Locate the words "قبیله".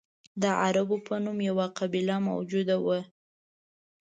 1.79-2.15